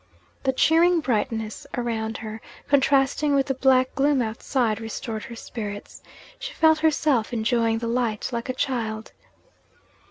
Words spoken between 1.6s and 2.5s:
round her,